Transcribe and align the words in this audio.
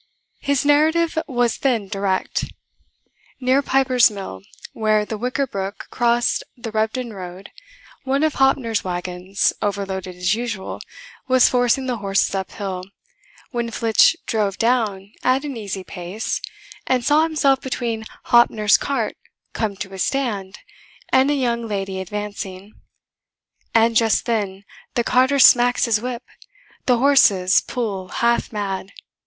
His 0.39 0.65
narrative 0.65 1.15
was 1.27 1.59
then 1.59 1.87
direct. 1.87 2.45
Near 3.39 3.61
Piper's 3.61 4.09
mill, 4.09 4.41
where 4.73 5.05
the 5.05 5.15
Wicker 5.15 5.45
brook 5.45 5.85
crossed 5.91 6.43
the 6.57 6.71
Rebdon 6.71 7.13
road, 7.13 7.51
one 8.03 8.23
of 8.23 8.33
Hoppner's 8.33 8.83
wagons, 8.83 9.53
overloaded 9.61 10.15
as 10.15 10.33
usual, 10.33 10.81
was 11.27 11.47
forcing 11.49 11.85
the 11.85 11.97
horses 11.97 12.33
uphill, 12.33 12.85
when 13.51 13.69
Flitch 13.69 14.17
drove 14.25 14.57
down 14.57 15.13
at 15.21 15.45
an 15.45 15.55
easy 15.55 15.83
pace, 15.83 16.41
and 16.87 17.05
saw 17.05 17.21
himself 17.21 17.61
between 17.61 18.03
Hoppner's 18.23 18.77
cart 18.77 19.15
come 19.53 19.75
to 19.75 19.93
a 19.93 19.99
stand 19.99 20.57
and 21.09 21.29
a 21.29 21.35
young 21.35 21.67
lady 21.67 21.99
advancing: 22.01 22.73
and 23.75 23.95
just 23.95 24.25
then 24.25 24.63
the 24.95 25.03
carter 25.03 25.37
smacks 25.37 25.85
his 25.85 26.01
whip, 26.01 26.23
the 26.87 26.97
horses 26.97 27.61
pull 27.61 28.07
half 28.07 28.51
mad. 28.51 28.91